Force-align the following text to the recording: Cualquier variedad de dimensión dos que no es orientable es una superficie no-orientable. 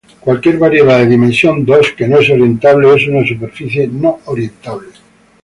Cualquier 0.19 0.57
variedad 0.57 0.97
de 0.97 1.05
dimensión 1.05 1.63
dos 1.63 1.91
que 1.95 2.07
no 2.07 2.17
es 2.17 2.29
orientable 2.31 2.91
es 2.95 3.07
una 3.07 3.23
superficie 3.23 3.85
no-orientable. 3.85 4.89